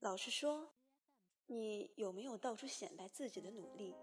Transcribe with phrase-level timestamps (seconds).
[0.00, 0.72] 老实说，
[1.46, 3.94] 你有没有到处显摆自己的努力？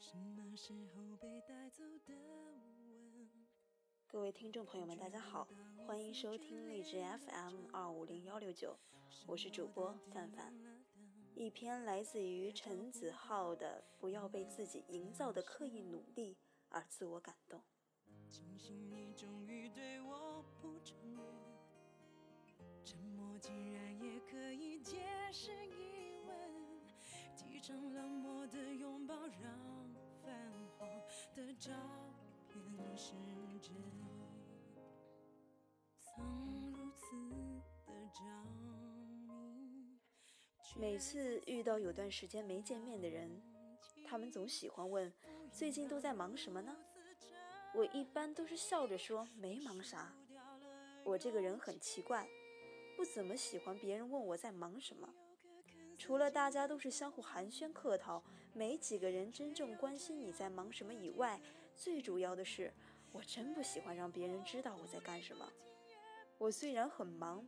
[0.00, 2.14] 什么时候被带走的
[4.10, 5.46] 各位听众朋友们，大家好，
[5.86, 8.74] 欢迎收听荔枝 FM 二五零幺六九，
[9.26, 10.50] 我是主播范范。
[11.34, 16.38] 一篇来自于陈子浩的《不要被自己营造的刻意努力
[16.70, 17.60] 而自我感动》。
[18.30, 20.96] 清醒，你终于对我不沉
[23.14, 24.96] 默竟然也可以解
[25.30, 26.34] 释疑问。
[27.36, 29.94] 几场冷漠的拥抱，让
[30.24, 30.88] 泛黄
[31.36, 31.70] 的照
[32.48, 33.12] 片是
[40.80, 43.28] 每次遇到有段时间没见面的人，
[44.06, 45.12] 他们总喜欢问
[45.50, 46.76] ：“最近都在忙什么呢？”
[47.74, 50.14] 我一般都是笑着说：“没忙啥。”
[51.02, 52.28] 我这个人很奇怪，
[52.96, 55.12] 不怎么喜欢别人问我在忙什么。
[55.98, 58.22] 除了大家都是相互寒暄客套，
[58.52, 61.40] 没几个人真正关心你在忙什么以外，
[61.74, 62.72] 最主要的是，
[63.10, 65.52] 我真不喜欢让别人知道我在干什么。
[66.38, 67.44] 我虽然很忙，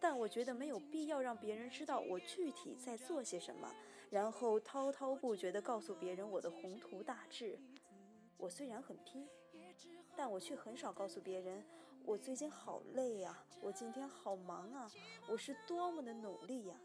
[0.00, 3.74] 但我觉得没有必要让别人知道我具体在做些什么，
[4.10, 7.58] 然后滔滔不绝地告诉别人我的宏图大志。
[8.36, 9.26] 我虽然很拼，
[10.14, 11.64] 但我却很少告诉别人
[12.04, 14.90] 我最近好累呀，我今天好忙啊，
[15.28, 16.76] 我是多么的努力呀。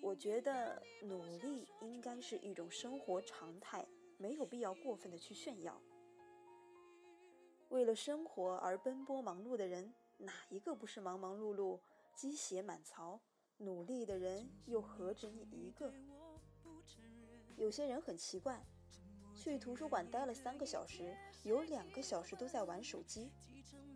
[0.00, 3.86] 我觉得努力应该是一种生活常态，
[4.16, 5.80] 没有必要过分的去炫耀。
[7.68, 11.78] 为了生活而奔波忙碌的人，哪一个不是忙忙碌碌、
[12.14, 13.20] 鸡血满槽？
[13.58, 15.92] 努力的人又何止你一个？
[17.56, 18.64] 有些人很奇怪。
[19.34, 23.30] 去图书馆待了三个小时，有两个小时都在玩手机，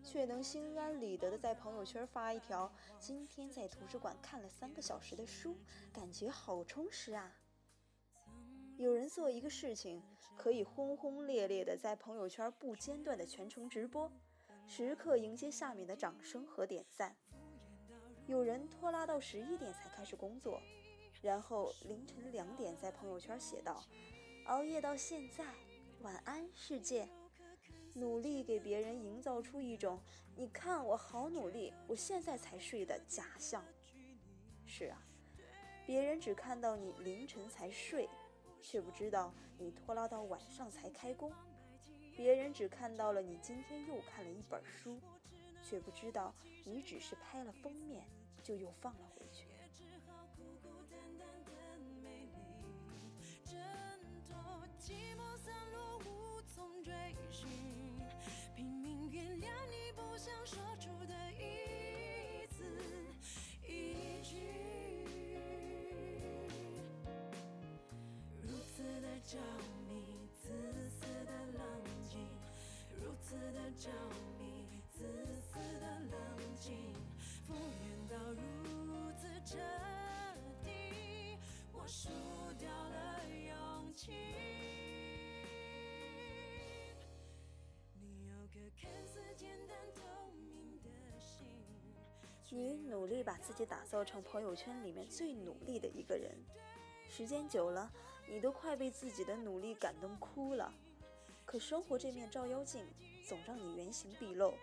[0.02, 5.56] 却能心安理得的在朋友圈发一条：“今天在图书馆看了三个小时的书，
[5.92, 7.36] 感觉好充实啊！”
[8.78, 10.02] 有人做一个事情，
[10.36, 14.10] 可以轰轰烈烈的在朋友圈不间断的全程直播，
[14.66, 17.14] 时刻迎接下面的掌声和点赞；
[18.26, 20.60] 有人拖拉到十一点才开始工作，
[21.22, 23.82] 然后凌晨两点在朋友圈写道。
[24.46, 25.44] 熬夜到现在，
[26.02, 27.08] 晚安世界。
[27.94, 29.98] 努力给别人营造出一种
[30.36, 33.64] “你看我好努力，我现在才睡”的假象。
[34.66, 35.02] 是啊，
[35.86, 38.06] 别人只看到你凌晨才睡，
[38.60, 41.30] 却不知道你拖拉到晚上才开工；
[42.16, 44.98] 别人只看到了你今天又看了一本书，
[45.62, 46.34] 却不知道
[46.64, 48.06] 你只是拍了封面
[48.42, 49.25] 就又放了回
[73.86, 73.92] 着
[74.38, 75.04] 迷，自
[75.40, 76.16] 私的冷
[76.60, 76.92] 静，
[77.46, 79.56] 敷衍到如此彻
[80.62, 81.38] 底，
[81.72, 82.08] 我输
[82.58, 84.12] 掉了勇气。
[92.48, 96.34] 你努力把自己打造成朋友圈里面最努力的一个人，
[97.06, 97.92] 时间久了，
[98.26, 100.72] 你都快被自己的努力感动哭了。
[101.44, 102.86] 可生活这面照妖镜，
[103.26, 104.54] 总让你原形毕露。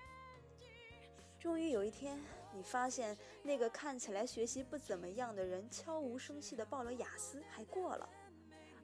[1.37, 2.17] 终于有一天，
[2.53, 8.07] 你发现那个看起来学习不怎么样的人，悄无声息地报了雅思，还过了；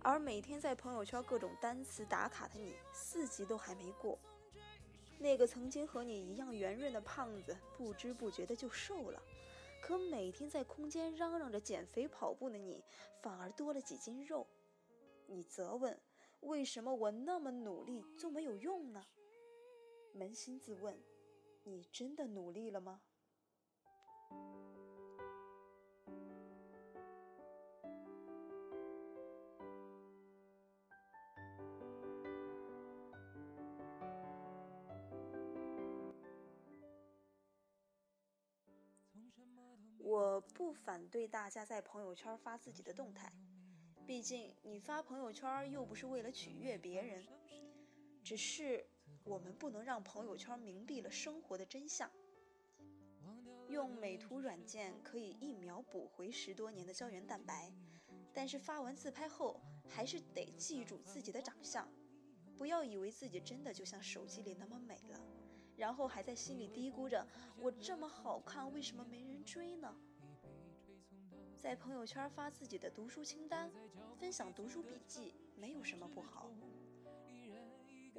[0.02, 4.20] 而每天在朋友圈各种单词打卡的你，四级都还没过。
[5.18, 9.22] 那个曾经和你一样圆润的胖子，不知不觉的就瘦了；
[9.82, 12.84] 可每天在空间嚷嚷着减肥跑步的你，
[13.22, 14.46] 反而多了几斤肉。
[15.26, 15.98] 你责问：
[16.42, 19.06] 为什么我那么努力就没有用呢？
[20.16, 20.98] 扪心自问：
[21.64, 23.02] 你真的努力了吗？
[40.02, 43.32] 我不反对大家在朋友圈发自己的动态，
[44.08, 47.24] 毕竟你发朋友圈又不是为了取悦别人。
[48.24, 48.86] 只是
[49.24, 52.10] 我们不能让朋友圈蒙蔽了生活的真相。
[53.68, 57.72] 用美图软件可以一秒补回十多年的胶原蛋白，
[58.34, 61.88] 但是发完自拍后还是得记住自己的长相，
[62.58, 65.22] 不要以为自己真的就像手机里那么美了，
[65.76, 67.28] 然后还在心里嘀咕着
[67.60, 69.96] 我这么好看，为什么没人追呢？
[71.56, 73.70] 在朋友圈发自己的读书清单，
[74.18, 76.50] 分享读书笔记，没有什么不好。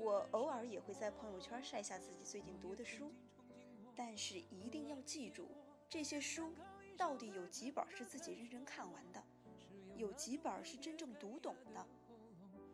[0.00, 3.12] 我偶尔也会在朋友圈晒下自己最近读的书，
[3.94, 5.46] 但是一定要记住，
[5.90, 6.54] 这些书
[6.96, 9.22] 到底有几本是自己认真看完的，
[9.96, 11.86] 有几本是真正读懂的。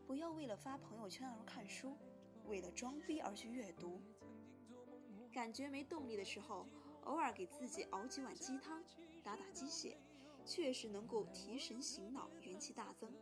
[0.07, 1.97] 不要为了发朋友圈而看书，
[2.47, 4.01] 为了装逼而去阅读。
[5.33, 6.65] 感觉没动力的时候，
[7.07, 8.81] 偶尔给自己熬几碗鸡汤，
[9.25, 9.99] 打打鸡血。
[10.45, 13.13] 确实能够提神醒脑，元气大增，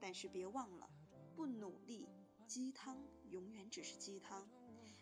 [0.00, 0.88] 但是别忘了，
[1.36, 2.08] 不努力，
[2.46, 2.96] 鸡汤
[3.30, 4.48] 永远只是鸡汤。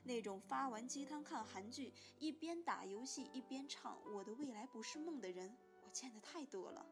[0.05, 6.87] 那种发完鸡汤看韩剧，一边打游戏一边唱《我的未来不是梦》的人，我见的太多了。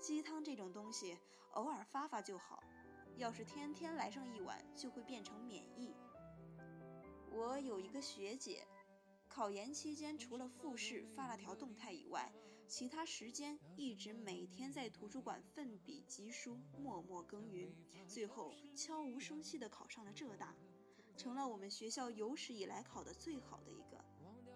[0.00, 1.16] 鸡汤这种东西，
[1.52, 2.62] 偶尔发发就好，
[3.16, 5.94] 要是天天来上一碗，就会变成免疫。
[7.32, 8.66] 我有一个学姐。
[9.28, 12.32] 考研期间，除了复试发了条动态以外，
[12.68, 17.72] 其他时间一直每天在图书馆奋笔疾书，默默耕耘，
[18.08, 20.52] 最后悄无声息地考上了浙大，
[21.16, 24.04] 成了我们学校有史以来考得最好的一个。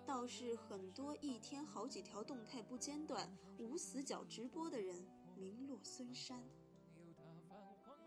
[0.05, 5.06] 倒是很多一天好几条动态不间断、无死角直播的人，
[5.37, 6.43] 名落孙山。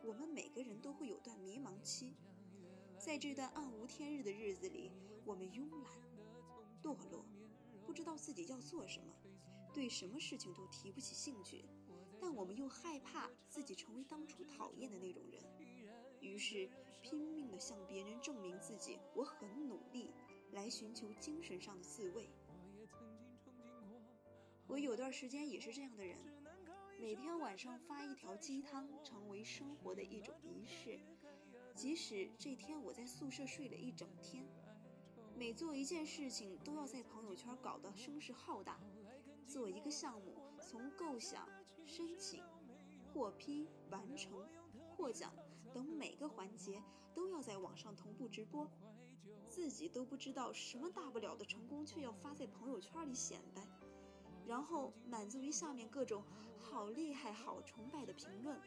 [0.04, 2.14] 我们每个人都会有段迷茫期，
[3.00, 4.92] 在这段暗无天日的日子里，
[5.24, 5.94] 我们慵懒。
[6.84, 7.24] 堕落，
[7.86, 9.16] 不知道自己要做什么，
[9.74, 11.66] 对什么事情都提不起兴趣，
[12.22, 15.42] 但我们又害怕自己成为当初讨厌的那种人，
[16.22, 16.70] 于是
[17.02, 20.12] 拼命地向别人证明自己我很努力，
[20.52, 22.30] 来寻求精神上的自慰。
[24.68, 26.18] 我有段时间也是这样的人，
[27.00, 31.00] 每天晚上发一条鸡汤，成为生活的一种仪式，
[31.76, 34.46] 即使这天我在宿舍睡了一整天。
[35.36, 38.80] 每做一件事情，都要在朋友圈搞得声势浩大。
[39.48, 41.48] 做一个项目，从构想、
[41.86, 42.44] 申请、
[43.12, 44.48] 获批、完成、
[44.90, 45.34] 获奖
[45.74, 46.82] 等每个环节，
[47.14, 48.70] 都要在网上同步直播。
[49.46, 53.68] 自己都不知道什么大不了的成功，却要发在朋友圈里显摆，
[54.48, 56.24] 然后满足于下面各种
[56.58, 58.60] “好厉害、好崇拜”的评论。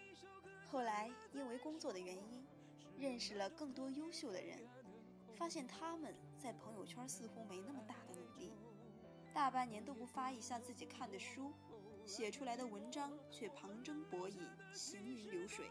[0.69, 2.47] 后来因为工作的原因，
[2.99, 4.69] 认识了更多优秀的人。
[5.37, 8.53] 发现他们在朋友圈似乎没那么大的努力，
[9.35, 11.53] 大半年都不发一下自己看的书，
[12.06, 14.41] 写出来的文章却旁征博引，
[14.73, 15.71] 行云流水。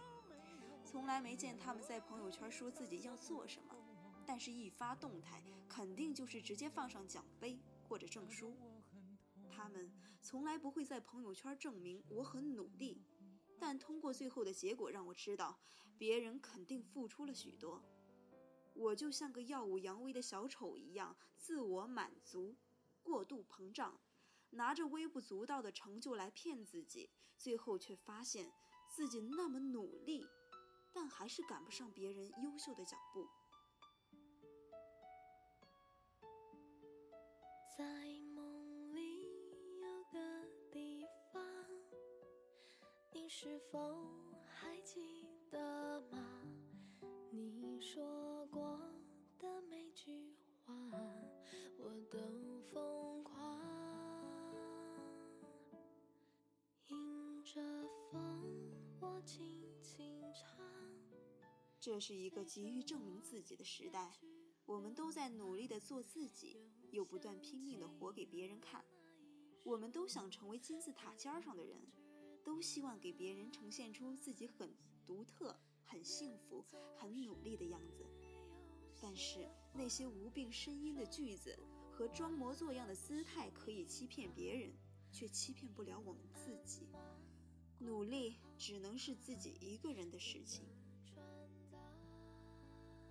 [0.85, 3.75] 从来没见他们在朋友圈说自己要做什么，
[4.23, 7.59] 但是一发动态，肯定就是直接放上奖杯
[7.89, 8.55] 或者证书。
[9.49, 9.91] 他们
[10.21, 13.01] 从来不会在朋友圈证明我很努力，
[13.59, 15.57] 但通过最后的结果让我知道，
[15.97, 17.81] 别人肯定付出了许多。
[18.75, 22.55] 我就像个耀武扬威的小丑一样，自我满足，
[23.01, 23.99] 过度膨胀，
[24.51, 28.51] 拿着微不足道的成就来骗自己，最后却发现
[28.89, 30.27] 自己那么努力，
[30.93, 33.25] 但还是赶不上别人优秀的脚步。
[37.77, 37.83] 在
[38.35, 39.21] 梦里
[39.79, 40.19] 有个
[40.69, 41.41] 地方，
[43.13, 44.05] 你是否
[44.45, 46.19] 还记得吗？
[47.95, 48.77] 说过
[49.39, 50.35] 的每句
[50.65, 50.75] 话，
[51.77, 52.19] 我都
[52.73, 53.41] 疯狂。
[56.89, 57.61] 迎着
[58.11, 59.47] 风，我轻
[59.81, 60.59] 轻唱。
[61.79, 64.11] 这是一个急于证明自己的时代，
[64.65, 66.59] 我们都在努力的做自己，
[66.91, 68.83] 又不断拼命的活给别人看。
[69.63, 71.81] 我们都想成为金字塔尖上的人，
[72.43, 74.75] 都希望给别人呈现出自己很
[75.07, 75.57] 独特。
[75.85, 76.65] 很幸福、
[76.97, 78.05] 很努力的样子，
[79.01, 81.57] 但是那些无病呻吟的句子
[81.91, 84.73] 和装模作样的姿态可以欺骗别人，
[85.11, 86.87] 却欺骗不了我们自己。
[87.79, 90.65] 努力只能是自己一个人的事情。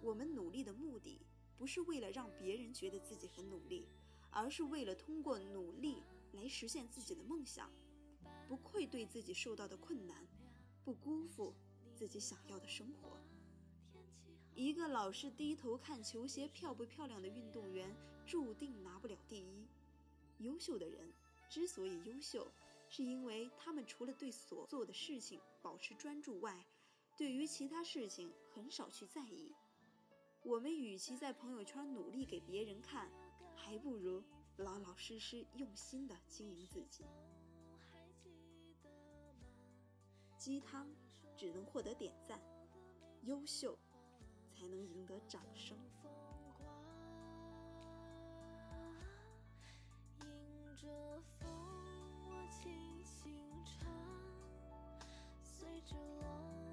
[0.03, 1.21] 我们努力的目的
[1.57, 3.89] 不是为了让别人觉得自己很努力，
[4.31, 6.03] 而是为了通过努力
[6.33, 7.71] 来实现自己的梦想，
[8.49, 10.27] 不愧对自己受到的困难，
[10.85, 11.55] 不辜负。
[11.95, 13.17] 自己想要的生活。
[14.55, 17.95] 一个老是低头看球鞋漂不漂亮的运动员，
[18.27, 19.67] 注定拿不了第一。
[20.39, 21.13] 优秀的人
[21.49, 22.53] 之所以优秀，
[22.89, 26.67] 是因为他们除了对所做的事情保持专注外，
[27.17, 29.55] 对于其他事情很少去在意。
[30.43, 33.11] 我们与其在朋友圈努力给别人看，
[33.57, 34.23] 还不如
[34.59, 37.05] 老老实实用心的经营自己。
[40.39, 40.87] 鸡汤。
[41.45, 42.41] 只能获得点赞，
[43.25, 43.79] 优秀
[44.49, 45.77] 才能赢得掌声。
[50.75, 50.89] 着
[51.21, 51.47] 风，
[52.27, 53.93] 我轻轻唱，
[55.43, 56.64] 随着浪。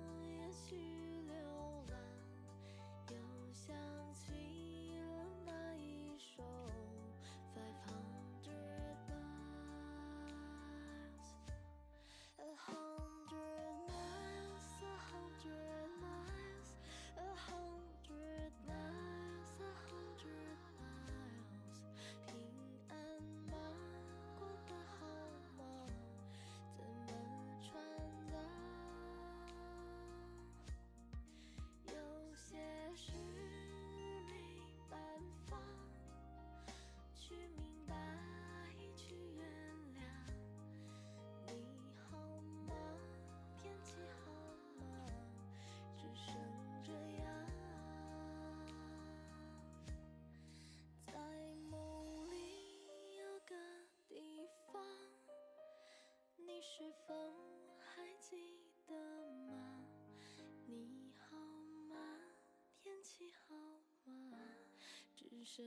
[65.53, 65.62] 守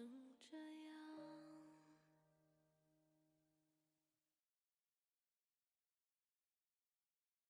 [0.51, 0.84] 着